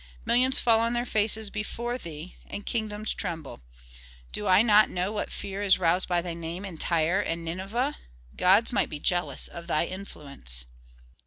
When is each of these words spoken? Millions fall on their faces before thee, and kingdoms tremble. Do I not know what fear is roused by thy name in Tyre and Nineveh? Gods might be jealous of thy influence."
Millions 0.25 0.57
fall 0.57 0.79
on 0.79 0.93
their 0.93 1.05
faces 1.05 1.51
before 1.51 1.95
thee, 1.95 2.35
and 2.47 2.65
kingdoms 2.65 3.13
tremble. 3.13 3.61
Do 4.33 4.47
I 4.47 4.63
not 4.63 4.89
know 4.89 5.11
what 5.11 5.31
fear 5.31 5.61
is 5.61 5.77
roused 5.77 6.07
by 6.07 6.23
thy 6.23 6.33
name 6.33 6.65
in 6.65 6.79
Tyre 6.79 7.19
and 7.21 7.45
Nineveh? 7.45 7.97
Gods 8.35 8.73
might 8.73 8.89
be 8.89 8.99
jealous 8.99 9.47
of 9.47 9.67
thy 9.67 9.85
influence." 9.85 10.65